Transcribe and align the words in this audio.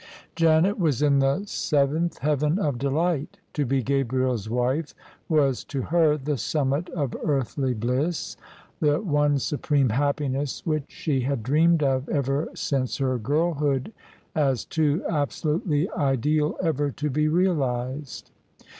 Janet 0.35 0.79
was 0.79 1.03
in 1.03 1.19
the 1.19 1.43
seventh 1.45 2.17
heaven 2.17 2.57
of 2.57 2.79
delight. 2.79 3.37
To 3.53 3.67
be 3.67 3.83
Gabriel's 3.83 4.49
wife 4.49 4.95
was 5.29 5.63
to 5.65 5.83
her 5.83 6.17
the 6.17 6.37
summit 6.37 6.89
of 6.89 7.15
earthly 7.23 7.75
bliss— 7.75 8.35
the 8.79 8.99
one 8.99 9.37
supreme 9.37 9.89
happiness 9.89 10.65
which 10.65 10.85
she 10.87 11.21
had 11.21 11.43
dreamed 11.43 11.83
of 11.83 12.09
ever 12.09 12.49
since 12.55 12.97
her 12.97 13.19
girlhood 13.19 13.93
as 14.33 14.65
too 14.65 15.03
absolutely 15.07 15.87
ideal 15.91 16.55
ever 16.63 16.89
to 16.93 17.07
be 17.11 17.27
realised. 17.27 18.31